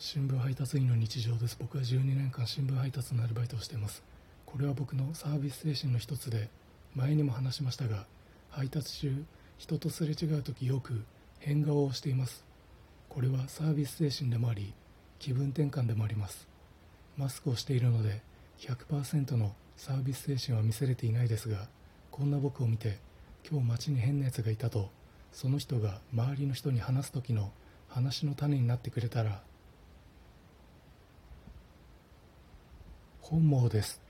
[0.00, 1.56] 新聞配達員の日常です。
[1.58, 4.04] 僕は12年間新聞配達のアルバイトをしています。
[4.46, 6.50] これは僕のサービス精神の一つで
[6.94, 8.06] 前にも話しましたが
[8.48, 9.24] 配達中
[9.58, 11.02] 人とすれ違う時よく
[11.40, 12.44] 変顔をしています。
[13.08, 14.72] これはサービス精神でもあり
[15.18, 16.46] 気分転換でもあります。
[17.16, 18.22] マスクをしているので
[18.60, 21.66] 100%のサービス精神は見せれていないですが
[22.12, 22.98] こんな僕を見て
[23.50, 24.90] 今日街に変なやつがいたと
[25.32, 27.50] その人が周りの人に話す時の
[27.88, 29.42] 話の種になってくれたら
[33.30, 34.00] 本望です。